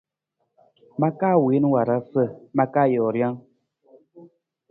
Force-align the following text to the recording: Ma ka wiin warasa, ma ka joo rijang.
Ma 0.99 1.09
ka 1.19 1.31
wiin 1.43 1.65
warasa, 1.73 2.23
ma 2.55 2.65
ka 2.73 2.81
joo 2.91 3.09
rijang. 3.13 3.37